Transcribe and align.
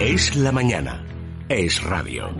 Es 0.00 0.34
la 0.34 0.50
mañana. 0.50 1.04
Es 1.50 1.82
radio. 1.82 2.30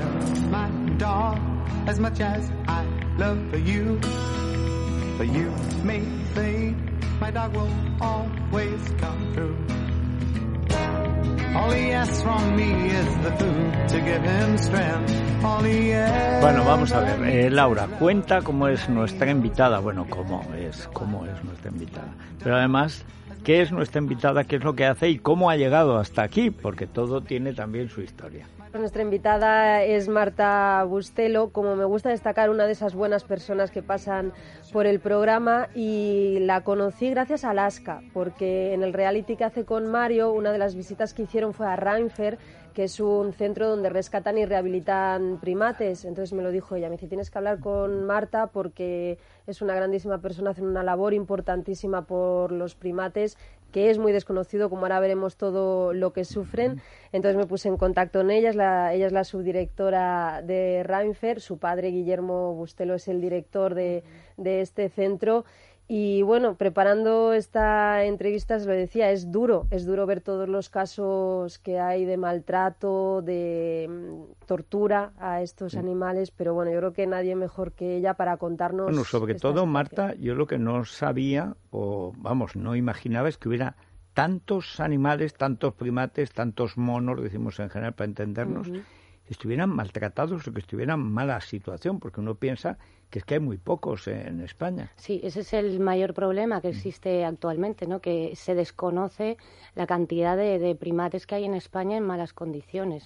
Bueno, 16.40 16.64
vamos 16.64 16.92
a 16.92 17.00
ver. 17.00 17.28
Eh, 17.28 17.50
Laura, 17.50 17.86
cuenta 17.98 18.40
cómo 18.40 18.68
es 18.68 18.88
nuestra 18.88 19.30
invitada. 19.30 19.80
Bueno, 19.80 20.06
cómo 20.08 20.42
es, 20.54 20.88
cómo 20.94 21.26
es 21.26 21.44
nuestra 21.44 21.70
invitada. 21.70 22.14
Pero 22.42 22.56
además, 22.56 23.04
¿qué 23.44 23.62
es 23.62 23.72
nuestra 23.72 24.00
invitada? 24.00 24.44
¿Qué 24.44 24.56
es 24.56 24.64
lo 24.64 24.74
que 24.74 24.86
hace 24.86 25.08
y 25.08 25.18
cómo 25.18 25.50
ha 25.50 25.56
llegado 25.56 25.98
hasta 25.98 26.22
aquí? 26.22 26.50
Porque 26.50 26.86
todo 26.86 27.20
tiene 27.22 27.52
también 27.52 27.88
su 27.88 28.00
historia. 28.00 28.46
Nuestra 28.78 29.02
invitada 29.02 29.82
es 29.82 30.08
Marta 30.08 30.84
Bustelo. 30.84 31.50
Como 31.50 31.74
me 31.74 31.84
gusta 31.84 32.10
destacar, 32.10 32.50
una 32.50 32.66
de 32.66 32.72
esas 32.72 32.94
buenas 32.94 33.24
personas 33.24 33.72
que 33.72 33.82
pasan 33.82 34.32
por 34.72 34.86
el 34.86 35.00
programa 35.00 35.68
y 35.74 36.38
la 36.40 36.62
conocí 36.62 37.10
gracias 37.10 37.44
a 37.44 37.50
Alaska, 37.50 38.00
porque 38.14 38.72
en 38.72 38.84
el 38.84 38.92
reality 38.92 39.34
que 39.34 39.44
hace 39.44 39.64
con 39.64 39.88
Mario, 39.88 40.32
una 40.32 40.52
de 40.52 40.58
las 40.58 40.76
visitas 40.76 41.14
que 41.14 41.22
hicieron 41.22 41.52
fue 41.52 41.66
a 41.66 41.74
Reinfer, 41.74 42.38
que 42.72 42.84
es 42.84 43.00
un 43.00 43.32
centro 43.32 43.68
donde 43.68 43.90
rescatan 43.90 44.38
y 44.38 44.46
rehabilitan 44.46 45.38
primates. 45.40 46.04
Entonces 46.04 46.32
me 46.32 46.42
lo 46.42 46.52
dijo 46.52 46.76
ella, 46.76 46.88
me 46.88 46.94
dice, 46.94 47.08
tienes 47.08 47.30
que 47.30 47.38
hablar 47.38 47.58
con 47.58 48.04
Marta 48.04 48.46
porque 48.46 49.18
es 49.46 49.60
una 49.62 49.74
grandísima 49.74 50.18
persona, 50.18 50.50
hace 50.50 50.62
una 50.62 50.84
labor 50.84 51.12
importantísima 51.12 52.02
por 52.02 52.52
los 52.52 52.76
primates 52.76 53.36
que 53.70 53.90
es 53.90 53.98
muy 53.98 54.12
desconocido, 54.12 54.70
como 54.70 54.82
ahora 54.82 55.00
veremos 55.00 55.36
todo 55.36 55.92
lo 55.92 56.12
que 56.12 56.24
sufren. 56.24 56.80
Entonces 57.12 57.36
me 57.36 57.46
puse 57.46 57.68
en 57.68 57.76
contacto 57.76 58.20
con 58.20 58.30
ella, 58.30 58.52
la, 58.52 58.92
ella 58.92 59.06
es 59.06 59.12
la 59.12 59.24
subdirectora 59.24 60.42
de 60.42 60.82
Reinfer, 60.82 61.40
su 61.40 61.58
padre 61.58 61.90
Guillermo 61.90 62.54
Bustelo 62.54 62.94
es 62.94 63.08
el 63.08 63.20
director 63.20 63.74
de, 63.74 64.02
de 64.36 64.60
este 64.60 64.88
centro 64.88 65.44
y 65.92 66.22
bueno, 66.22 66.54
preparando 66.54 67.32
esta 67.32 68.04
entrevista, 68.04 68.60
se 68.60 68.66
lo 68.66 68.74
decía, 68.74 69.10
es 69.10 69.32
duro, 69.32 69.66
es 69.72 69.84
duro 69.84 70.06
ver 70.06 70.20
todos 70.20 70.48
los 70.48 70.68
casos 70.68 71.58
que 71.58 71.80
hay 71.80 72.04
de 72.04 72.16
maltrato, 72.16 73.22
de 73.22 73.88
mm, 73.90 74.46
tortura 74.46 75.12
a 75.18 75.42
estos 75.42 75.74
animales, 75.74 76.30
pero 76.30 76.54
bueno, 76.54 76.70
yo 76.70 76.78
creo 76.78 76.92
que 76.92 77.08
nadie 77.08 77.34
mejor 77.34 77.72
que 77.72 77.96
ella 77.96 78.14
para 78.14 78.36
contarnos. 78.36 78.86
Bueno, 78.86 79.02
sobre 79.02 79.34
todo, 79.34 79.66
Marta, 79.66 80.14
yo 80.14 80.36
lo 80.36 80.46
que 80.46 80.58
no 80.58 80.84
sabía, 80.84 81.56
o 81.72 82.12
vamos, 82.16 82.54
no 82.54 82.76
imaginaba 82.76 83.28
es 83.28 83.36
que 83.36 83.48
hubiera 83.48 83.74
tantos 84.14 84.78
animales, 84.78 85.34
tantos 85.34 85.74
primates, 85.74 86.30
tantos 86.30 86.78
monos, 86.78 87.20
decimos 87.20 87.58
en 87.58 87.68
general 87.68 87.94
para 87.94 88.06
entendernos, 88.06 88.70
que 88.70 88.82
estuvieran 89.26 89.70
maltratados 89.70 90.46
o 90.46 90.52
que 90.52 90.60
estuvieran 90.60 91.00
en 91.00 91.10
mala 91.10 91.40
situación, 91.40 91.98
porque 91.98 92.20
uno 92.20 92.36
piensa 92.36 92.78
que 93.10 93.18
es 93.18 93.24
que 93.24 93.34
hay 93.34 93.40
muy 93.40 93.58
pocos 93.58 94.06
en 94.08 94.40
España. 94.40 94.92
Sí, 94.96 95.20
ese 95.22 95.40
es 95.40 95.52
el 95.52 95.80
mayor 95.80 96.14
problema 96.14 96.60
que 96.60 96.68
mm. 96.68 96.70
existe 96.70 97.24
actualmente, 97.24 97.86
¿no? 97.86 98.00
que 98.00 98.34
se 98.36 98.54
desconoce 98.54 99.36
la 99.74 99.86
cantidad 99.86 100.36
de, 100.36 100.74
primates 100.76 101.26
que 101.26 101.34
hay 101.34 101.44
en 101.44 101.54
España 101.54 101.96
en 101.96 102.04
malas 102.04 102.32
condiciones. 102.32 103.04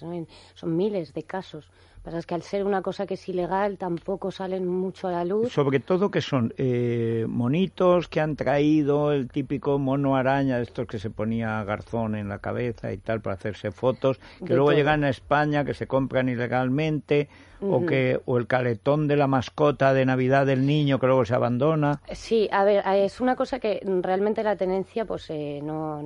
son 0.53 0.77
miles 0.77 1.13
de 1.13 1.23
casos 1.23 1.71
pasa 2.05 2.19
es 2.19 2.25
que 2.25 2.35
al 2.35 2.43
ser 2.43 2.63
una 2.63 2.81
cosa 2.81 3.05
que 3.05 3.15
es 3.15 3.29
ilegal 3.29 3.77
tampoco 3.77 4.31
salen 4.31 4.67
mucho 4.67 5.07
a 5.07 5.11
la 5.11 5.25
luz. 5.25 5.51
Sobre 5.51 5.79
todo 5.79 6.11
que 6.11 6.21
son 6.21 6.53
eh, 6.57 7.25
monitos 7.27 8.07
que 8.07 8.21
han 8.21 8.35
traído 8.35 9.11
el 9.11 9.27
típico 9.27 9.79
mono 9.79 10.15
araña, 10.15 10.59
estos 10.59 10.87
que 10.87 10.99
se 10.99 11.09
ponía 11.09 11.63
garzón 11.63 12.15
en 12.15 12.29
la 12.29 12.39
cabeza 12.39 12.93
y 12.93 12.97
tal 12.97 13.21
para 13.21 13.33
hacerse 13.33 13.71
fotos, 13.71 14.19
que 14.45 14.53
luego 14.53 14.71
llegan 14.71 15.03
a 15.03 15.09
España, 15.09 15.65
que 15.65 15.73
se 15.73 15.87
compran 15.87 16.29
ilegalmente, 16.29 17.27
o 17.61 17.85
que 17.85 18.19
o 18.25 18.37
el 18.37 18.47
caletón 18.47 19.07
de 19.07 19.15
la 19.15 19.27
mascota 19.27 19.93
de 19.93 20.05
Navidad 20.05 20.45
del 20.45 20.65
niño 20.65 20.99
que 20.99 21.07
luego 21.07 21.25
se 21.25 21.33
abandona. 21.33 22.01
Sí, 22.11 22.47
a 22.51 22.63
ver, 22.63 22.83
es 22.87 23.21
una 23.21 23.35
cosa 23.35 23.59
que 23.59 23.81
realmente 24.01 24.43
la 24.43 24.55
tenencia, 24.55 25.05
pues 25.05 25.29
eh, 25.29 25.61
no 25.63 26.03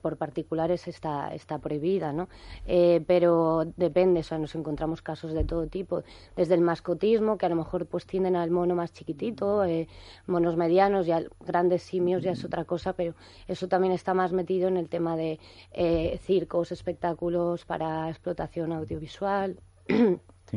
por 0.00 0.16
particulares 0.16 0.88
está 0.88 1.34
está 1.34 1.58
prohibida, 1.58 2.12
¿no? 2.12 2.28
Eh, 2.66 3.02
pero 3.06 3.64
depende, 3.76 4.20
o 4.20 4.22
sea, 4.22 4.38
nos 4.38 4.54
encontramos 4.54 5.02
casos 5.02 5.32
de 5.32 5.39
de 5.40 5.46
todo 5.46 5.66
tipo, 5.66 6.02
desde 6.36 6.54
el 6.54 6.60
mascotismo, 6.60 7.36
que 7.36 7.46
a 7.46 7.48
lo 7.48 7.56
mejor 7.56 7.86
pues 7.86 8.06
tienden 8.06 8.36
al 8.36 8.50
mono 8.50 8.74
más 8.74 8.92
chiquitito, 8.92 9.64
eh, 9.64 9.88
monos 10.26 10.56
medianos, 10.56 11.06
ya 11.06 11.22
grandes 11.40 11.82
simios 11.82 12.22
ya 12.22 12.32
es 12.32 12.44
otra 12.44 12.64
cosa, 12.64 12.92
pero 12.92 13.14
eso 13.48 13.68
también 13.68 13.92
está 13.92 14.14
más 14.14 14.32
metido 14.32 14.68
en 14.68 14.76
el 14.76 14.88
tema 14.88 15.16
de 15.16 15.38
eh, 15.72 16.18
circos, 16.22 16.72
espectáculos 16.72 17.64
para 17.64 18.08
explotación 18.08 18.72
audiovisual. 18.72 19.58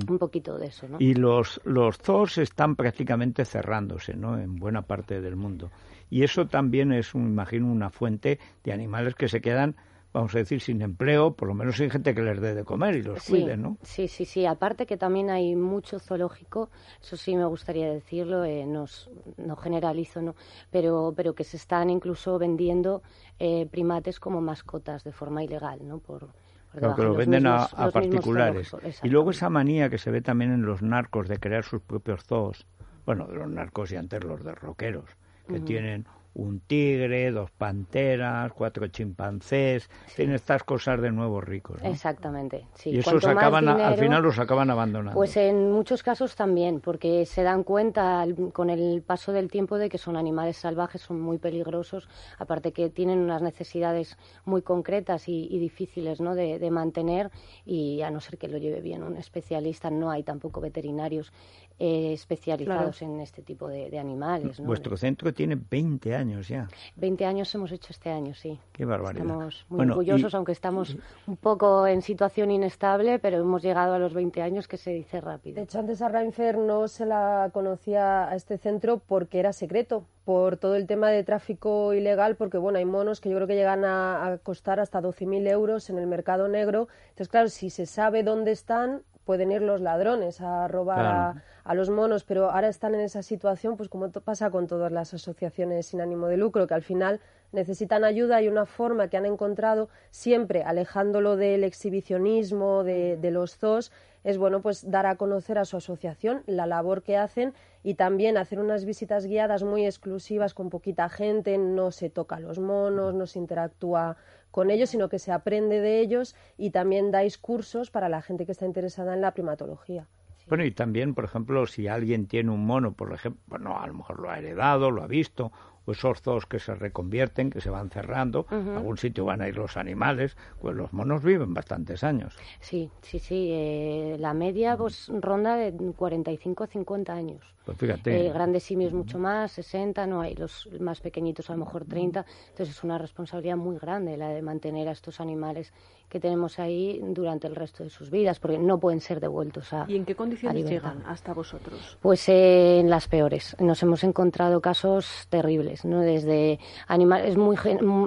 Un 0.10 0.18
poquito 0.18 0.58
de 0.58 0.68
eso, 0.68 0.88
¿no? 0.88 0.98
Y 1.00 1.14
los, 1.14 1.62
los 1.66 1.98
zoos 1.98 2.40
están 2.40 2.76
prácticamente 2.76 3.46
cerrándose, 3.46 4.16
¿no? 4.16 4.40
En 4.40 4.56
buena 4.56 4.82
parte 4.82 5.22
del 5.22 5.36
mundo. 5.36 5.70
Y 6.10 6.24
eso 6.24 6.48
también 6.48 6.92
es, 6.92 7.14
un, 7.14 7.28
imagino, 7.28 7.72
una 7.72 7.90
fuente 7.90 8.40
de 8.64 8.74
animales 8.74 9.14
que 9.16 9.28
se 9.28 9.42
quedan 9.42 9.76
vamos 10.14 10.34
a 10.36 10.38
decir, 10.38 10.62
sin 10.62 10.82
empleo, 10.82 11.34
por 11.34 11.48
lo 11.48 11.56
menos 11.56 11.78
sin 11.78 11.90
gente 11.90 12.14
que 12.14 12.22
les 12.22 12.40
dé 12.40 12.54
de 12.54 12.64
comer 12.64 12.96
y 12.96 13.02
los 13.02 13.24
cuide, 13.24 13.58
¿no? 13.58 13.78
Sí, 13.82 14.08
sí, 14.08 14.26
sí. 14.26 14.46
Aparte 14.46 14.86
que 14.86 14.96
también 14.96 15.30
hay 15.30 15.56
mucho 15.56 16.00
zoológico, 16.00 16.70
eso 17.02 17.18
sí 17.18 17.36
me 17.36 17.46
gustaría 17.46 17.92
decirlo, 17.92 18.46
eh, 18.46 18.66
nos, 18.66 19.10
no 19.38 19.56
generalizo, 19.56 20.22
¿no? 20.22 20.36
Pero, 20.70 21.14
pero 21.18 21.34
que 21.34 21.44
se 21.44 21.58
están 21.58 21.90
incluso 21.90 22.38
vendiendo 22.38 23.02
eh, 23.40 23.68
primates 23.70 24.20
como 24.20 24.40
mascotas 24.40 25.04
de 25.04 25.12
forma 25.12 25.44
ilegal, 25.44 25.80
¿no? 25.88 25.98
Por, 25.98 26.30
que 26.74 27.04
lo 27.04 27.14
venden 27.14 27.46
a, 27.48 27.68
particulares. 27.92 28.72
Y 29.04 29.10
luego 29.10 29.32
esa 29.32 29.50
manía 29.50 29.90
que 29.90 29.98
se 29.98 30.10
ve 30.12 30.22
también 30.22 30.52
en 30.52 30.64
los 30.64 30.82
narcos 30.82 31.28
de 31.28 31.38
crear 31.38 31.64
sus 31.64 31.82
propios 31.82 32.24
zoos. 32.24 32.66
Bueno, 33.06 33.28
de 33.28 33.36
los 33.36 33.50
narcos 33.50 33.92
y 33.92 33.96
antes 33.96 34.24
los 34.24 34.44
de 34.44 34.56
roqueros, 34.56 35.10
que 35.48 35.60
tienen 35.60 36.08
un 36.36 36.60
tigre, 36.62 37.32
dos 37.32 37.52
panteras, 37.52 38.52
cuatro 38.54 38.88
chimpancés, 38.88 39.90
tienen 40.16 40.36
estas 40.36 40.64
cosas 40.64 41.00
de 41.02 41.12
nuevos 41.12 41.44
ricos. 41.44 41.80
Exactamente, 41.84 42.68
sí. 42.74 42.90
Y 42.90 43.00
esos 43.00 43.26
acaban, 43.26 43.68
al 43.68 43.98
final 43.98 44.24
los 44.24 44.40
acaban 44.40 44.70
abandonando. 44.70 45.16
Pues 45.16 45.38
en 45.38 45.72
muchos 45.72 46.02
casos 46.02 46.36
también, 46.36 46.80
porque 46.80 47.26
se 47.26 47.44
dan 47.44 47.64
cuenta 47.64 48.26
con 48.52 48.70
el 48.70 49.04
paso 49.04 49.32
del 49.32 49.50
tiempo 49.50 49.78
de 49.78 49.90
que 49.90 49.98
son 49.98 50.18
animales 50.18 50.58
salvajes, 50.58 51.02
son 51.02 51.22
muy 51.22 51.38
peligrosos, 51.38 52.10
aparte 52.40 52.74
que 52.74 52.90
tienen 52.90 53.20
unas 53.20 53.42
necesidades 53.42 54.18
muy 54.46 54.62
concretas 54.62 55.30
y, 55.30 55.60
difíciles 55.64 56.20
¿no? 56.20 56.36
de, 56.36 56.60
de 56.60 56.72
mantener 56.72 57.32
y 57.66 58.02
a 58.02 58.10
no 58.10 58.20
ser 58.20 58.38
que 58.38 58.48
lo 58.48 58.58
lleve 58.58 58.82
bien 58.82 59.04
un 59.04 59.18
especialista, 59.18 59.90
no 59.90 60.10
hay 60.10 60.24
tampoco 60.24 60.62
veterinarios 60.62 61.32
eh, 61.80 62.14
especializados 62.14 63.02
en 63.02 63.20
este 63.20 63.42
tipo 63.42 63.68
de, 63.68 63.98
animales. 63.98 64.60
Vuestro 64.60 64.96
centro 64.96 65.34
tiene 65.34 65.56
20 65.56 66.16
años 66.16 66.48
ya. 66.48 66.68
20 66.96 67.26
años 67.26 67.54
hemos 67.56 67.72
hecho 67.72 67.88
este 67.92 68.10
año, 68.10 68.34
sí. 68.34 68.60
Qué 68.72 68.86
barbaridad. 68.86 69.26
Estamos 69.26 69.66
muy 69.70 69.86
orgullosos, 69.88 70.34
aunque 70.36 70.52
estamos 70.52 70.96
un 71.28 71.38
poco 71.38 71.88
en 71.88 72.02
situación 72.02 72.52
inestable, 72.52 73.20
pero 73.20 73.38
hemos 73.38 73.62
llegado 73.64 73.94
a 73.94 74.00
los 74.00 74.14
20 74.14 74.42
años 74.42 74.68
que 74.68 74.78
se 74.78 74.92
dice 74.92 75.20
rápido. 75.20 75.56
De 75.56 75.64
hecho, 75.64 75.80
antes 75.80 76.02
a 76.02 76.10
Reinfer 76.10 76.58
no 76.58 76.88
se 76.88 77.06
la 77.06 77.50
conocía 77.54 78.30
a 78.30 78.36
este 78.36 78.58
centro 78.58 79.00
porque 79.00 79.40
era 79.40 79.54
secreto, 79.54 80.06
por 80.26 80.58
todo 80.58 80.76
el 80.76 80.88
tema 80.88 81.10
de 81.10 81.24
tráfico 81.24 81.94
ilegal, 81.94 82.36
porque 82.36 82.58
bueno, 82.58 82.78
hay 82.78 82.86
monos 82.86 83.20
que 83.20 83.30
yo 83.30 83.36
creo 83.36 83.48
que 83.48 83.56
llegan 83.56 83.84
a, 83.84 84.26
a 84.26 84.38
costar 84.38 84.80
hasta 84.80 85.02
12.000 85.02 85.50
euros 85.50 85.90
en 85.90 85.98
el 85.98 86.08
mercado 86.08 86.48
negro. 86.48 86.88
Entonces, 87.10 87.30
claro, 87.30 87.50
si 87.50 87.70
se 87.70 87.86
sabe 87.86 88.24
dónde 88.24 88.52
están, 88.52 89.04
pueden 89.26 89.52
ir 89.52 89.62
los 89.62 89.82
ladrones 89.82 90.42
a 90.42 90.68
robar 90.68 91.42
a, 91.64 91.74
los 91.74 91.90
monos, 91.90 92.24
pero 92.24 92.52
ahora 92.52 92.68
están 92.68 92.94
en 92.94 93.02
esa 93.02 93.24
situación, 93.24 93.78
pues 93.78 93.90
como 93.90 94.12
pasa 94.12 94.52
con 94.52 94.68
todas 94.68 94.92
las 94.92 95.14
asociaciones 95.14 95.88
sin 95.88 96.02
ánimo 96.02 96.28
de 96.28 96.38
lucro, 96.38 96.68
que 96.68 96.74
al 96.74 96.82
final 96.82 97.22
necesitan 97.52 98.04
ayuda. 98.04 98.42
Y 98.42 98.48
una 98.48 98.66
forma 98.66 99.08
que 99.08 99.18
han 99.18 99.26
encontrado 99.26 99.90
siempre 100.12 100.64
alejándolo 100.64 101.38
del 101.38 101.64
exhibicionismo 101.64 102.84
de, 102.84 103.18
de 103.18 103.32
los 103.32 103.58
zoos 103.58 103.92
es 104.24 104.38
bueno 104.38 104.62
pues 104.62 104.90
dar 104.90 105.06
a 105.06 105.16
conocer 105.16 105.58
a 105.58 105.66
su 105.66 105.78
asociación 105.78 106.44
la 106.46 106.66
labor 106.66 107.04
que 107.04 107.18
hacen 107.18 107.54
y 107.84 107.96
también 107.96 108.38
hacer 108.38 108.60
unas 108.60 108.86
visitas 108.86 109.26
guiadas 109.26 109.64
muy 109.64 109.86
exclusivas 109.86 110.54
con 110.54 110.70
poquita 110.70 111.10
gente, 111.10 111.58
no 111.58 111.92
se 111.92 112.10
toca 112.10 112.40
los 112.40 112.60
monos, 112.60 113.14
no 113.14 113.28
se 113.28 113.40
interactúa 113.40 114.18
con 114.52 114.72
ellos, 114.72 114.90
sino 114.90 115.10
que 115.10 115.20
se 115.20 115.32
aprende 115.32 115.82
de 115.82 116.00
ellos 116.00 116.36
y 116.58 116.72
también 116.72 117.12
dais 117.12 117.38
cursos 117.38 117.92
para 117.92 118.10
la 118.10 118.22
gente 118.22 118.46
que 118.46 118.54
está 118.54 118.66
interesada 118.66 119.14
en 119.14 119.22
la 119.22 119.34
primatología. 119.34 120.08
Bueno, 120.48 120.66
y 120.66 120.72
también, 120.72 121.14
por 121.14 121.24
ejemplo, 121.24 121.66
si 121.68 121.88
alguien 121.88 122.28
tiene 122.28 122.52
un 122.52 122.66
mono, 122.66 122.94
por 122.94 123.14
ejemplo, 123.14 123.42
bueno, 123.48 123.80
a 123.80 123.88
lo 123.88 123.94
mejor 123.94 124.20
lo 124.20 124.30
ha 124.30 124.38
heredado, 124.38 124.92
lo 124.92 125.02
ha 125.02 125.08
visto, 125.08 125.52
o 125.86 125.92
esos 125.92 126.22
zoos 126.22 126.46
que 126.46 126.60
se 126.60 126.76
reconvierten, 126.76 127.50
que 127.50 127.62
se 127.62 127.70
van 127.70 127.90
cerrando, 127.90 128.46
a 128.50 128.78
algún 128.78 128.98
sitio 128.98 129.26
van 129.26 129.42
a 129.42 129.48
ir 129.48 129.58
los 129.58 129.78
animales, 129.78 130.38
pues 130.62 130.76
los 130.76 130.94
monos 130.94 131.24
viven 131.24 131.54
bastantes 131.54 132.04
años. 132.04 132.36
Sí, 132.60 132.90
sí, 133.02 133.20
sí, 133.20 133.50
eh, 133.52 134.18
la 134.20 134.34
media 134.34 134.78
pues 134.78 135.10
ronda 135.10 135.56
de 135.56 135.74
45 135.96 136.64
a 136.64 136.68
50 136.68 137.14
años. 137.14 137.54
Pues 137.66 137.78
fíjate. 137.78 138.28
Eh, 138.28 138.34
grandes 138.34 138.64
simios 138.64 138.94
mucho 138.94 139.18
más, 139.18 139.54
60, 139.54 140.06
no 140.06 140.22
hay 140.22 140.36
los 140.36 140.68
más 140.80 141.00
pequeñitos 141.00 141.50
a 141.50 141.54
lo 141.54 141.60
mejor 141.60 141.86
30, 141.86 142.26
entonces 142.50 142.76
es 142.76 142.84
una 142.84 142.98
responsabilidad 142.98 143.56
muy 143.56 143.78
grande 143.78 144.18
la 144.18 144.30
de 144.30 144.42
mantener 144.42 144.90
a 144.90 144.92
estos 144.92 145.22
animales 145.22 145.72
que 146.10 146.20
tenemos 146.20 146.60
ahí 146.60 147.02
durante 147.02 147.48
el 147.48 147.56
resto 147.56 147.84
de 147.84 147.90
sus 147.90 148.12
vidas, 148.12 148.40
porque 148.40 148.60
no 148.60 148.80
pueden 148.80 149.02
ser 149.02 149.20
devueltos 149.20 149.74
a. 149.74 149.86
¿Y 149.88 149.96
en 149.96 150.06
qué 150.06 150.14
condiciones 150.14 150.64
llegan 150.70 151.04
hasta 151.08 151.34
vosotros? 151.34 151.98
Pues 152.02 152.30
eh, 152.30 152.80
en 152.80 152.90
las 152.90 153.08
peores. 153.08 153.56
Nos 153.60 153.82
hemos 153.82 154.04
encontrado 154.04 154.62
casos 154.62 155.26
terribles, 155.30 155.73
¿no? 155.84 156.00
Desde 156.02 156.60
animales, 156.88 157.38
muy, 157.38 157.58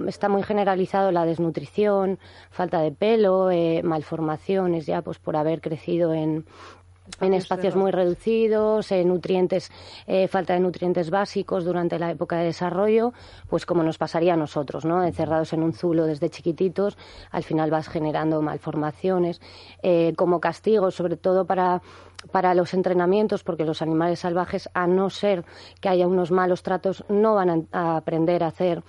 está 0.08 0.28
muy 0.28 0.42
generalizado 0.42 1.12
la 1.12 1.24
desnutrición, 1.24 2.18
falta 2.50 2.80
de 2.80 2.92
pelo, 2.92 3.50
eh, 3.50 3.82
malformaciones 3.82 4.86
ya, 4.86 5.02
pues 5.02 5.18
por 5.18 5.36
haber 5.36 5.60
crecido 5.60 6.14
en 6.14 6.46
en 7.20 7.34
espacios 7.34 7.76
muy 7.76 7.90
reducidos, 7.90 8.90
en 8.92 9.08
nutrientes, 9.08 9.70
eh, 10.06 10.28
falta 10.28 10.54
de 10.54 10.60
nutrientes 10.60 11.10
básicos 11.10 11.64
durante 11.64 11.98
la 11.98 12.10
época 12.10 12.36
de 12.36 12.46
desarrollo, 12.46 13.12
pues 13.48 13.66
como 13.66 13.82
nos 13.82 13.98
pasaría 13.98 14.34
a 14.34 14.36
nosotros, 14.36 14.84
¿no? 14.84 15.02
Encerrados 15.02 15.52
en 15.52 15.62
un 15.62 15.72
zulo 15.72 16.06
desde 16.06 16.30
chiquititos, 16.30 16.96
al 17.30 17.42
final 17.42 17.70
vas 17.70 17.88
generando 17.88 18.42
malformaciones, 18.42 19.40
eh, 19.82 20.12
como 20.16 20.40
castigo, 20.40 20.90
sobre 20.90 21.16
todo 21.16 21.46
para 21.46 21.82
para 22.32 22.54
los 22.54 22.74
entrenamientos, 22.74 23.44
porque 23.44 23.64
los 23.64 23.82
animales 23.82 24.20
salvajes, 24.20 24.68
a 24.74 24.86
no 24.86 25.10
ser 25.10 25.44
que 25.80 25.88
haya 25.88 26.08
unos 26.08 26.32
malos 26.32 26.62
tratos, 26.62 27.04
no 27.08 27.34
van 27.34 27.68
a 27.72 27.96
aprender 27.96 28.42
a 28.42 28.48
hacer 28.48 28.82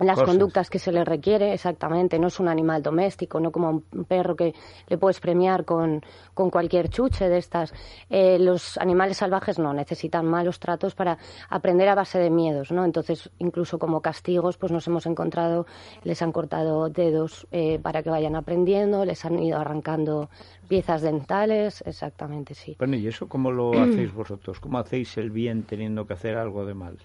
las 0.00 0.22
conductas 0.22 0.70
que 0.70 0.78
se 0.78 0.90
le 0.90 1.04
requiere, 1.04 1.52
exactamente. 1.52 2.18
No 2.18 2.28
es 2.28 2.40
un 2.40 2.48
animal 2.48 2.82
doméstico, 2.82 3.38
no 3.38 3.52
como 3.52 3.82
un 3.92 4.04
perro 4.04 4.34
que 4.34 4.54
le 4.88 4.98
puedes 4.98 5.20
premiar 5.20 5.64
con, 5.64 6.02
con 6.34 6.50
cualquier 6.50 6.88
chuche 6.88 7.28
de 7.28 7.38
estas. 7.38 7.72
Eh, 8.10 8.38
los 8.38 8.76
animales 8.78 9.18
salvajes 9.18 9.58
no, 9.58 9.72
necesitan 9.72 10.26
malos 10.26 10.58
tratos 10.58 10.94
para 10.94 11.18
aprender 11.48 11.88
a 11.88 11.94
base 11.94 12.18
de 12.18 12.30
miedos, 12.30 12.72
¿no? 12.72 12.84
Entonces, 12.84 13.30
incluso 13.38 13.78
como 13.78 14.00
castigos, 14.00 14.56
pues 14.56 14.72
nos 14.72 14.86
hemos 14.88 15.06
encontrado, 15.06 15.66
les 16.02 16.20
han 16.22 16.32
cortado 16.32 16.88
dedos 16.88 17.46
eh, 17.52 17.78
para 17.80 18.02
que 18.02 18.10
vayan 18.10 18.36
aprendiendo, 18.36 19.04
les 19.04 19.24
han 19.24 19.38
ido 19.40 19.58
arrancando 19.58 20.28
piezas 20.68 21.02
dentales, 21.02 21.82
exactamente, 21.86 22.54
sí. 22.54 22.76
Bueno, 22.78 22.96
¿y 22.96 23.06
eso 23.06 23.28
cómo 23.28 23.52
lo 23.52 23.72
hacéis 23.82 24.12
vosotros? 24.12 24.58
¿Cómo 24.60 24.78
hacéis 24.78 25.16
el 25.18 25.30
bien 25.30 25.62
teniendo 25.62 26.06
que 26.06 26.14
hacer 26.14 26.36
algo 26.36 26.64
de 26.64 26.74
mal? 26.74 26.98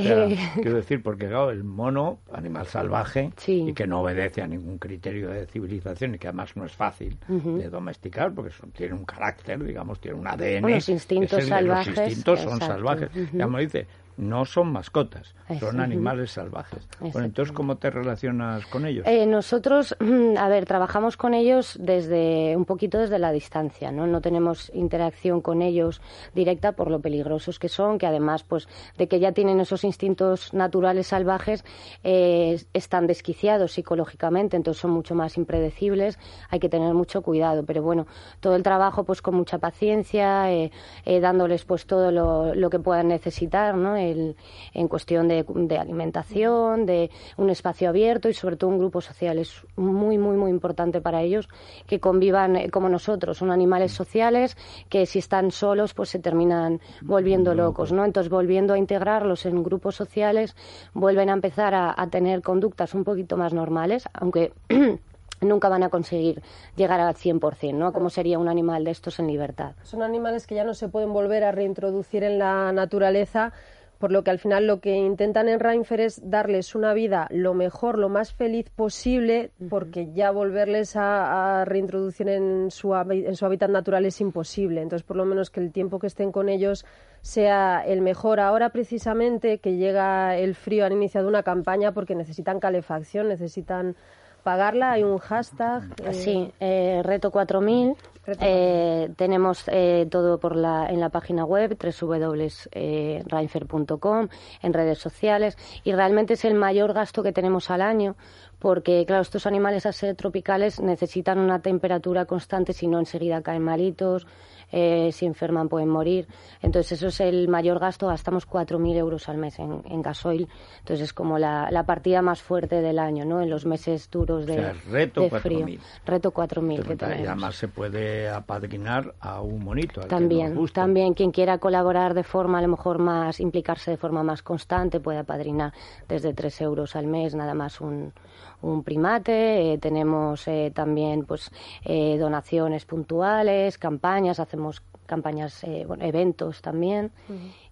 Eh, 0.00 0.38
quiero 0.54 0.76
decir, 0.76 1.02
porque 1.02 1.26
claro, 1.26 1.50
el 1.50 1.64
mono, 1.64 2.20
animal 2.32 2.66
salvaje, 2.66 3.30
y 3.46 3.72
que 3.72 3.86
no 3.86 4.00
obedece 4.00 4.42
a 4.42 4.46
ningún 4.46 4.78
criterio 4.78 5.30
de 5.30 5.46
civilización 5.46 6.14
y 6.14 6.18
que 6.18 6.28
además 6.28 6.56
no 6.56 6.64
es 6.64 6.72
fácil 6.72 7.18
de 7.28 7.68
domesticar, 7.68 8.32
porque 8.32 8.52
tiene 8.76 8.94
un 8.94 9.04
carácter, 9.04 9.62
digamos, 9.62 10.00
tiene 10.00 10.18
un 10.18 10.26
ADN. 10.26 10.70
los 10.70 10.88
instintos 10.88 11.44
salvajes. 11.44 11.96
Los 11.96 12.06
instintos 12.06 12.40
son 12.40 12.58
salvajes. 12.58 13.10
Ya 13.32 13.46
me 13.46 13.60
dice, 13.60 13.86
no 14.20 14.44
son 14.44 14.70
mascotas, 14.70 15.34
son 15.58 15.80
animales 15.80 16.32
salvajes. 16.32 16.86
Bueno, 17.00 17.24
entonces, 17.24 17.52
¿cómo 17.52 17.76
te 17.76 17.90
relacionas 17.90 18.66
con 18.66 18.84
ellos? 18.84 19.06
Eh, 19.06 19.26
nosotros, 19.26 19.96
a 20.38 20.48
ver, 20.48 20.66
trabajamos 20.66 21.16
con 21.16 21.32
ellos 21.32 21.76
desde 21.80 22.54
un 22.54 22.66
poquito 22.66 22.98
desde 22.98 23.18
la 23.18 23.32
distancia, 23.32 23.90
¿no? 23.90 24.06
No 24.06 24.20
tenemos 24.20 24.70
interacción 24.74 25.40
con 25.40 25.62
ellos 25.62 26.02
directa 26.34 26.72
por 26.72 26.90
lo 26.90 27.00
peligrosos 27.00 27.58
que 27.58 27.68
son, 27.68 27.98
que 27.98 28.06
además, 28.06 28.44
pues, 28.44 28.68
de 28.98 29.08
que 29.08 29.20
ya 29.20 29.32
tienen 29.32 29.58
esos 29.58 29.84
instintos 29.84 30.52
naturales 30.52 31.06
salvajes, 31.06 31.64
eh, 32.04 32.62
están 32.74 33.06
desquiciados 33.06 33.72
psicológicamente, 33.72 34.56
entonces 34.56 34.82
son 34.82 34.90
mucho 34.90 35.14
más 35.14 35.38
impredecibles, 35.38 36.18
hay 36.50 36.60
que 36.60 36.68
tener 36.68 36.92
mucho 36.92 37.22
cuidado. 37.22 37.64
Pero 37.64 37.82
bueno, 37.82 38.06
todo 38.40 38.54
el 38.54 38.62
trabajo, 38.62 39.04
pues, 39.04 39.22
con 39.22 39.34
mucha 39.34 39.58
paciencia, 39.58 40.52
eh, 40.52 40.70
dándoles, 41.06 41.64
pues, 41.64 41.86
todo 41.86 42.10
lo, 42.10 42.54
lo 42.54 42.68
que 42.68 42.78
puedan 42.78 43.08
necesitar, 43.08 43.76
¿no? 43.76 43.96
En 44.12 44.88
cuestión 44.88 45.28
de, 45.28 45.44
alimentación, 45.78 46.86
de 46.86 47.10
un 47.36 47.50
espacio 47.50 47.88
abierto 47.88 48.28
y 48.28 48.34
sobre 48.34 48.56
todo 48.56 48.70
un 48.70 48.78
grupo 48.78 49.00
social. 49.00 49.38
Es 49.38 49.62
muy, 49.76 50.18
muy, 50.18 50.36
muy 50.36 50.50
importante 50.50 51.00
para 51.00 51.22
ellos 51.22 51.48
que 51.86 52.00
convivan 52.00 52.56
eh, 52.56 52.70
como 52.70 52.88
nosotros. 52.88 53.38
Son 53.38 53.50
animales 53.50 53.92
sociales 53.92 54.56
que 54.88 55.06
si 55.06 55.18
están 55.18 55.50
solos 55.50 55.94
pues 55.94 56.08
se 56.08 56.18
terminan 56.18 56.80
volviendo 57.02 57.54
locos, 57.54 57.92
¿no? 57.92 58.04
Entonces 58.04 58.30
volviendo 58.30 58.74
a 58.74 58.78
integrarlos 58.78 59.46
en 59.46 59.62
grupos 59.62 59.96
sociales 59.96 60.56
vuelven 60.94 61.30
a 61.30 61.34
empezar 61.34 61.74
a, 61.74 61.94
a 61.96 62.06
tener 62.08 62.42
conductas 62.42 62.94
un 62.94 63.04
poquito 63.04 63.36
más 63.36 63.52
normales, 63.52 64.04
aunque 64.12 64.52
nunca 65.40 65.68
van 65.68 65.82
a 65.82 65.88
conseguir 65.88 66.42
llegar 66.76 67.00
al 67.00 67.14
100%, 67.14 67.74
¿no? 67.74 67.92
Como 67.92 68.10
sería 68.10 68.38
un 68.38 68.48
animal 68.48 68.84
de 68.84 68.90
estos 68.90 69.18
en 69.18 69.26
libertad. 69.26 69.74
Son 69.82 70.02
animales 70.02 70.46
que 70.46 70.54
ya 70.54 70.64
no 70.64 70.74
se 70.74 70.88
pueden 70.88 71.12
volver 71.12 71.44
a 71.44 71.52
reintroducir 71.52 72.24
en 72.24 72.38
la 72.38 72.72
naturaleza 72.72 73.52
por 74.00 74.12
lo 74.12 74.24
que 74.24 74.30
al 74.30 74.38
final 74.38 74.66
lo 74.66 74.80
que 74.80 74.96
intentan 74.96 75.46
en 75.46 75.60
Reinfer 75.60 76.00
es 76.00 76.22
darles 76.24 76.74
una 76.74 76.94
vida 76.94 77.28
lo 77.30 77.52
mejor, 77.52 77.98
lo 77.98 78.08
más 78.08 78.32
feliz 78.32 78.70
posible, 78.70 79.50
porque 79.68 80.10
ya 80.14 80.30
volverles 80.30 80.96
a, 80.96 81.66
reintroducir 81.66 82.30
en 82.30 82.70
su, 82.70 82.94
en 82.94 83.36
su 83.36 83.44
hábitat 83.44 83.68
natural 83.68 84.06
es 84.06 84.22
imposible. 84.22 84.80
Entonces, 84.80 85.06
por 85.06 85.18
lo 85.18 85.26
menos 85.26 85.50
que 85.50 85.60
el 85.60 85.70
tiempo 85.70 85.98
que 85.98 86.06
estén 86.06 86.32
con 86.32 86.48
ellos 86.48 86.86
sea 87.20 87.84
el 87.84 88.00
mejor. 88.00 88.40
Ahora, 88.40 88.70
precisamente, 88.70 89.58
que 89.58 89.76
llega 89.76 90.34
el 90.38 90.54
frío, 90.54 90.86
han 90.86 90.92
iniciado 90.92 91.28
una 91.28 91.42
campaña 91.42 91.92
porque 91.92 92.14
necesitan 92.14 92.58
calefacción, 92.58 93.28
necesitan 93.28 93.96
pagarla. 94.40 94.92
Hay 94.92 95.02
un 95.02 95.18
hashtag. 95.18 95.82
Eh, 96.04 96.14
sí, 96.14 96.50
eh, 96.60 97.02
Reto 97.04 97.30
4000. 97.30 97.96
Eh, 98.40 99.10
tenemos 99.16 99.64
eh, 99.68 100.06
todo 100.10 100.38
por 100.38 100.54
la, 100.54 100.86
en 100.88 101.00
la 101.00 101.08
página 101.08 101.44
web 101.44 101.76
www.reinfer.com, 101.76 104.28
en 104.62 104.72
redes 104.72 104.98
sociales 104.98 105.56
y 105.84 105.92
realmente 105.92 106.34
es 106.34 106.44
el 106.44 106.54
mayor 106.54 106.92
gasto 106.92 107.22
que 107.22 107.32
tenemos 107.32 107.70
al 107.70 107.80
año 107.82 108.16
porque, 108.60 109.04
claro, 109.06 109.22
estos 109.22 109.46
animales 109.46 109.86
a 109.86 109.92
ser 109.92 110.14
tropicales 110.14 110.80
necesitan 110.80 111.38
una 111.38 111.60
temperatura 111.60 112.26
constante, 112.26 112.72
si 112.72 112.86
no 112.86 112.98
enseguida 112.98 113.42
caen 113.42 113.62
malitos, 113.62 114.26
eh, 114.70 115.10
si 115.12 115.26
enferman 115.26 115.68
pueden 115.68 115.88
morir. 115.88 116.28
Entonces 116.62 116.92
eso 116.92 117.08
es 117.08 117.20
el 117.20 117.48
mayor 117.48 117.80
gasto, 117.80 118.06
gastamos 118.06 118.48
4.000 118.48 118.96
euros 118.96 119.28
al 119.28 119.38
mes 119.38 119.58
en, 119.58 120.02
gasoil. 120.02 120.48
Entonces 120.80 121.06
es 121.06 121.12
como 121.12 121.38
la, 121.38 121.84
partida 121.86 122.22
más 122.22 122.42
fuerte 122.42 122.82
del 122.82 122.98
año, 122.98 123.24
¿no? 123.24 123.40
En 123.40 123.50
los 123.50 123.66
meses 123.66 124.10
duros 124.10 124.46
de, 124.46 124.72
reto 124.90 125.22
de 125.22 125.30
frío. 125.30 125.66
Reto 126.04 126.32
4.000 126.32 127.20
Y 127.20 127.26
además 127.26 127.56
se 127.56 127.68
puede 127.68 128.28
apadrinar 128.28 129.14
a 129.20 129.40
un 129.40 129.64
monito. 129.64 130.02
también, 130.02 130.56
también 130.72 131.14
quien 131.14 131.32
quiera 131.32 131.58
colaborar 131.58 132.14
de 132.14 132.22
forma 132.22 132.58
a 132.58 132.62
lo 132.62 132.68
mejor 132.68 132.98
más, 132.98 133.40
implicarse 133.40 133.90
de 133.90 133.96
forma 133.96 134.22
más 134.22 134.42
constante 134.42 135.00
puede 135.00 135.18
apadrinar 135.18 135.72
desde 136.06 136.34
3 136.34 136.60
euros 136.60 136.94
al 136.94 137.06
mes, 137.06 137.34
nada 137.34 137.54
más 137.54 137.80
un 137.80 138.12
un 138.62 138.82
primate, 138.82 139.72
eh, 139.72 139.78
tenemos 139.78 140.46
eh, 140.48 140.72
también 140.74 141.24
pues 141.24 141.50
eh, 141.84 142.16
donaciones 142.18 142.84
puntuales, 142.84 143.78
campañas, 143.78 144.40
hacemos 144.40 144.82
campañas, 145.10 145.62
eventos 145.64 146.62
también. 146.62 147.10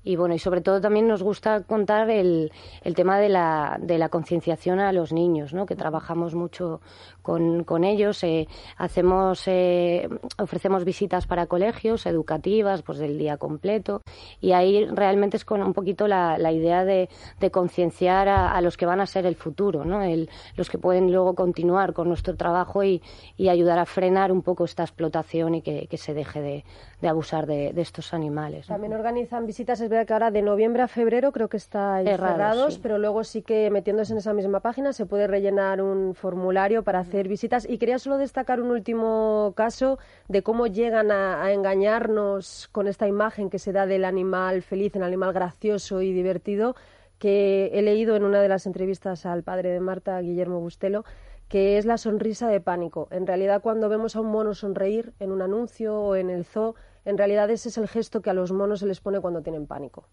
Y 0.09 0.17
bueno, 0.17 0.35
y 0.35 0.39
sobre 0.39 0.63
todo 0.63 0.81
también 0.81 1.07
nos 1.07 1.23
gusta 1.23 1.65
contar 1.65 2.09
el, 2.09 2.51
el 2.83 2.95
tema 2.95 3.19
de 3.19 3.29
la, 3.29 3.79
de 3.79 3.99
la 3.99 4.09
concienciación 4.09 4.81
a 4.81 4.91
los 4.91 5.13
niños, 5.13 5.53
¿no? 5.53 5.67
que 5.67 5.77
trabajamos 5.77 6.35
mucho 6.35 6.81
con, 7.21 7.63
con 7.63 7.85
ellos. 7.85 8.25
Eh, 8.25 8.49
hacemos, 8.79 9.43
eh, 9.47 10.09
ofrecemos 10.39 10.87
visitas 10.87 11.27
para 11.27 11.45
colegios 11.45 12.07
educativas, 12.07 12.81
pues 12.81 12.97
del 12.99 13.19
día 13.19 13.37
completo. 13.37 14.01
Y 14.41 14.53
ahí 14.53 14.87
realmente 14.87 15.37
es 15.37 15.45
con 15.45 15.63
un 15.63 15.75
poquito 15.75 16.09
la, 16.09 16.39
la 16.39 16.53
idea 16.53 16.87
de, 16.87 17.11
de 17.39 17.51
concienciar 17.51 18.29
a, 18.29 18.59
los 18.63 18.79
que 18.79 18.87
van 18.87 19.01
a 19.01 19.07
ser 19.07 19.27
el 19.27 19.37
futuro, 19.37 19.85
¿no? 19.85 20.03
El, 20.03 20.31
los 20.57 20.71
que 20.71 20.79
pueden 20.79 21.13
luego 21.13 21.35
continuar 21.35 21.93
con 21.93 22.09
nuestro 22.09 22.35
trabajo 22.35 22.83
y, 22.83 23.03
y 23.37 23.51
ayudar 23.51 23.79
a 23.79 23.85
frenar 23.85 24.33
un 24.33 24.41
poco 24.41 24.65
esta 24.65 24.85
explotación 24.85 25.57
y 25.57 25.61
que, 25.61 25.87
que 25.87 25.99
se 25.99 26.15
deje 26.15 26.41
de, 26.41 26.65
de 27.03 27.09
abusar 27.09 27.28
de, 27.29 27.73
de 27.75 27.83
estos 27.83 28.15
animales. 28.15 28.67
También 28.67 28.95
organizan 28.95 29.45
visitas, 29.45 29.81
es 29.81 29.91
verdad 29.91 30.07
que 30.07 30.13
ahora 30.15 30.31
de 30.31 30.41
noviembre 30.41 30.83
a 30.83 30.89
febrero 30.89 31.31
creo 31.31 31.49
que 31.49 31.59
está 31.59 32.03
cerrados, 32.03 32.79
pero 32.79 32.97
luego 32.97 33.23
sí 33.23 33.43
que 33.43 33.71
metiéndose 33.71 34.13
en 34.13 34.19
esa 34.19 34.33
misma 34.33 34.61
página 34.61 34.95
se 34.95 35.05
puede 35.05 35.27
rellenar 35.27 35.83
un 35.83 36.15
formulario 36.15 36.83
para 36.83 37.01
hacer 37.01 37.29
visitas. 37.29 37.69
Y 37.69 37.77
quería 37.77 37.99
solo 37.99 38.17
destacar 38.17 38.61
un 38.61 38.71
último 38.71 39.53
caso 39.57 39.99
de 40.29 40.43
cómo 40.43 40.67
llegan 40.67 41.11
a, 41.11 41.53
engañarnos 41.53 42.69
con 42.73 42.89
esta 42.89 43.07
imagen 43.07 43.51
que 43.51 43.59
se 43.59 43.73
da 43.73 43.87
del 43.87 44.05
animal 44.05 44.63
feliz, 44.63 44.97
el 44.97 45.03
animal 45.03 45.33
gracioso 45.33 46.01
y 46.01 46.13
divertido, 46.13 46.77
que 47.19 47.71
he 47.75 47.83
leído 47.83 48.17
en 48.17 48.25
una 48.25 48.41
de 48.41 48.49
las 48.49 48.67
entrevistas 48.67 49.27
al 49.27 49.43
padre 49.43 49.71
de 49.71 49.81
Marta, 49.81 50.19
Guillermo 50.21 50.61
Bustelo, 50.61 51.05
que 51.49 51.79
es 51.79 51.87
la 51.87 51.99
sonrisa 51.99 52.49
de 52.49 52.61
pánico. 52.61 53.09
En 53.11 53.27
realidad, 53.27 53.63
cuando 53.63 53.89
vemos 53.89 54.17
a 54.17 54.21
un 54.21 54.29
mono 54.29 54.55
sonreír 54.55 55.13
en 55.19 55.33
un 55.33 55.43
anuncio 55.43 55.99
o 55.99 56.15
en 56.15 56.31
el 56.31 56.45
zoo, 56.45 56.75
en 57.09 57.17
realidad 57.17 57.51
ese 57.51 57.71
es 57.71 57.79
el 57.79 57.89
gesto 57.89 58.21
que 58.21 58.29
a 58.29 58.35
los 58.35 58.53
monos 58.53 58.81
se 58.81 58.87
les 58.87 59.01
pone 59.01 59.21
cuando 59.21 59.41
tienen 59.41 59.67
pánico. 59.67 60.09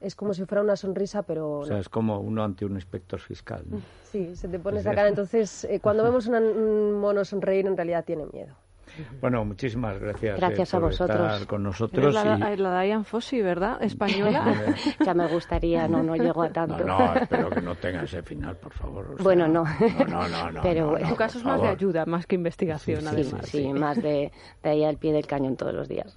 es 0.00 0.14
como 0.14 0.32
si 0.32 0.44
fuera 0.44 0.62
una 0.62 0.76
sonrisa, 0.76 1.22
pero... 1.22 1.60
O 1.60 1.64
sea, 1.64 1.78
es 1.78 1.88
como 1.88 2.20
uno 2.20 2.44
ante 2.44 2.64
un 2.64 2.74
inspector 2.74 3.18
fiscal. 3.18 3.64
Sí, 4.12 4.36
se 4.36 4.46
te 4.46 4.60
pone 4.60 4.78
esa 4.78 4.94
cara. 4.94 5.08
Entonces, 5.08 5.64
eh, 5.64 5.80
cuando 5.80 6.04
vemos 6.08 6.28
un 6.28 6.92
mono 7.00 7.24
sonreír, 7.24 7.66
en 7.66 7.76
realidad 7.76 8.04
tiene 8.04 8.26
miedo. 8.32 8.54
Bueno, 9.20 9.44
muchísimas 9.44 9.98
gracias. 9.98 10.38
Gracias 10.38 10.72
eh, 10.72 10.76
a 10.76 10.80
por 10.80 10.88
vosotros. 10.90 11.32
Estar 11.32 11.46
con 11.46 11.62
nosotros. 11.62 12.14
la, 12.14 12.52
y- 12.52 12.56
la 12.56 12.82
Diane 12.82 13.04
Fossey, 13.04 13.42
¿verdad? 13.42 13.82
Española. 13.82 14.74
ya 15.04 15.14
me 15.14 15.26
gustaría, 15.28 15.88
no, 15.88 16.02
no 16.02 16.16
llego 16.16 16.42
a 16.42 16.50
tanto. 16.50 16.84
No, 16.84 16.98
no, 16.98 17.14
espero 17.14 17.50
que 17.50 17.60
no 17.60 17.74
tenga 17.76 18.02
ese 18.02 18.22
final, 18.22 18.56
por 18.56 18.72
favor. 18.72 19.04
o 19.12 19.16
sea, 19.16 19.22
Bueno, 19.24 19.48
no. 19.48 19.64
No, 20.08 20.28
no, 20.28 20.50
no. 20.50 20.60
Pero 20.62 20.80
no, 20.82 20.90
bueno. 20.92 21.06
no, 21.06 21.10
tu 21.12 21.16
caso 21.16 21.38
es 21.38 21.44
más 21.44 21.54
de 21.56 21.60
favor. 21.66 21.76
ayuda, 21.76 22.06
más 22.06 22.26
que 22.26 22.34
investigación, 22.36 23.00
Sí, 23.00 23.06
sí, 23.06 23.12
además. 23.12 23.48
Sí, 23.48 23.72
más 23.72 24.02
de, 24.02 24.32
de 24.62 24.70
ahí 24.70 24.84
al 24.84 24.96
pie 24.98 25.12
del 25.12 25.26
cañón 25.26 25.56
todos 25.56 25.74
los 25.74 25.88
días. 25.88 26.14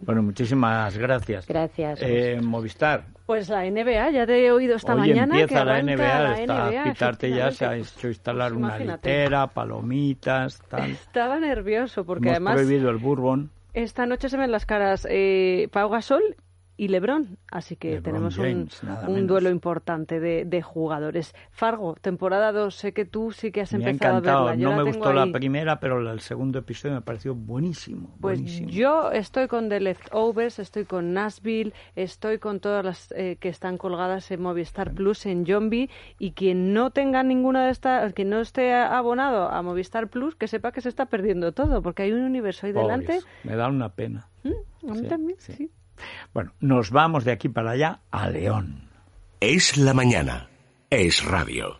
Bueno, 0.00 0.22
muchísimas 0.22 0.96
gracias. 0.98 1.46
Gracias. 1.46 2.00
Eh, 2.02 2.40
Movistar. 2.42 3.04
Pues 3.30 3.48
la 3.48 3.62
NBA, 3.62 4.10
ya 4.10 4.26
te 4.26 4.44
he 4.44 4.50
oído 4.50 4.74
esta 4.74 4.94
Hoy 4.94 5.02
mañana 5.02 5.36
que 5.36 5.42
empieza 5.42 5.64
la 5.64 5.74
arranca 5.76 5.94
NBA, 5.94 6.20
la 6.20 6.40
está 6.40 6.70
NBA, 6.70 6.82
Pitarte 6.82 7.30
ya 7.30 7.52
se 7.52 7.64
ha 7.64 7.76
hecho 7.76 8.08
instalar 8.08 8.52
Pues 8.52 8.58
una 8.64 8.76
litera, 8.76 9.46
palomitas, 9.46 10.60
tal. 10.68 10.90
Estaba 10.90 11.38
nervioso 11.38 12.04
porque 12.04 12.26
Hemos 12.30 12.38
además 12.38 12.54
prohibido 12.54 12.90
el 12.90 12.96
bourbon. 12.96 13.50
esta 13.72 14.04
noche 14.06 14.30
se 14.30 14.36
ven 14.36 14.50
las 14.50 14.66
caras 14.66 15.06
eh, 15.08 15.68
Pau 15.70 15.88
Gasol 15.90 16.34
y 16.80 16.88
LeBron, 16.88 17.36
así 17.50 17.76
que 17.76 17.88
LeBron 17.90 18.02
tenemos 18.02 18.36
James, 18.36 18.82
un, 19.06 19.26
duelo 19.26 19.50
importante 19.50 20.18
de, 20.18 20.46
de 20.46 20.62
jugadores. 20.62 21.34
Fargo, 21.50 21.94
temporada 22.00 22.52
2, 22.52 22.74
sé 22.74 22.94
que 22.94 23.04
tú 23.04 23.32
sí 23.32 23.52
que 23.52 23.60
has 23.60 23.74
Me 23.74 23.84
ha 23.84 23.90
empezado 23.90 24.16
a 24.16 24.20
verla. 24.20 24.54
Yo 24.54 24.70
No 24.70 24.76
me 24.78 24.84
gustó 24.84 25.12
la 25.12 25.26
primera, 25.30 25.78
pero 25.78 26.10
el 26.10 26.20
segundo 26.20 26.60
episodio 26.60 26.94
me 26.94 27.02
pareció 27.02 27.34
buenísimo. 27.34 28.16
Pues 28.18 28.38
buenísimo. 28.38 28.70
yo 28.70 29.12
estoy 29.12 29.46
con 29.46 29.68
The 29.68 29.78
Leftovers, 29.78 30.58
estoy 30.58 30.86
con 30.86 31.12
Nashville, 31.12 31.74
estoy 31.96 32.38
con 32.38 32.60
todas 32.60 32.82
las 32.82 33.12
eh, 33.14 33.36
que 33.38 33.50
están 33.50 33.76
colgadas 33.76 34.30
en 34.30 34.40
Movistar 34.40 34.94
Plus, 34.94 35.26
en 35.26 35.44
Zombie, 35.44 35.90
y 36.18 36.32
quien 36.32 36.72
no 36.72 36.92
tenga 36.92 37.22
ninguna 37.22 37.66
de 37.66 37.72
estas, 37.72 38.10
quien 38.14 38.30
no 38.30 38.40
esté 38.40 38.72
abonado 38.72 39.50
a 39.50 39.60
Movistar 39.60 40.08
Plus, 40.08 40.34
que 40.34 40.48
sepa 40.48 40.72
que 40.72 40.80
se 40.80 40.88
está 40.88 41.04
perdiendo 41.04 41.52
todo, 41.52 41.82
porque 41.82 42.04
hay 42.04 42.12
un 42.12 42.22
universo 42.22 42.66
ahí 42.66 42.72
delante. 42.72 43.20
Me 43.44 43.54
da 43.54 43.68
una 43.68 43.90
pena. 43.90 44.30
A 44.46 44.48
mí 44.94 45.00
Sí, 45.00 45.06
también, 45.08 45.38
sí. 45.38 45.52
sí. 45.52 45.70
Bueno, 46.32 46.52
nos 46.60 46.90
vamos 46.90 47.24
de 47.24 47.32
aquí 47.32 47.48
para 47.48 47.72
allá 47.72 48.00
a 48.10 48.28
León. 48.28 48.88
Es 49.40 49.76
la 49.76 49.94
mañana. 49.94 50.48
Es 50.90 51.24
radio. 51.24 51.68